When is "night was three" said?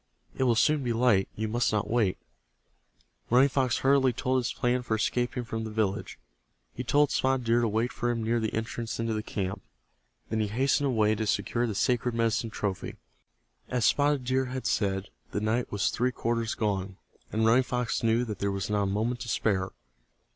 15.39-16.11